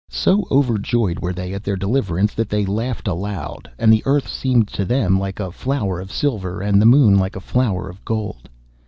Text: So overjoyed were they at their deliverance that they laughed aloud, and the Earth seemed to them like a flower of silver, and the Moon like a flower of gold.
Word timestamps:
So 0.09 0.45
overjoyed 0.49 1.19
were 1.19 1.31
they 1.31 1.53
at 1.53 1.63
their 1.63 1.75
deliverance 1.75 2.33
that 2.33 2.49
they 2.49 2.65
laughed 2.65 3.07
aloud, 3.07 3.69
and 3.77 3.93
the 3.93 4.01
Earth 4.07 4.27
seemed 4.27 4.67
to 4.69 4.83
them 4.83 5.19
like 5.19 5.39
a 5.39 5.51
flower 5.51 5.99
of 5.99 6.11
silver, 6.11 6.59
and 6.59 6.81
the 6.81 6.87
Moon 6.89 7.19
like 7.19 7.35
a 7.35 7.39
flower 7.39 7.87
of 7.87 8.03
gold. 8.03 8.49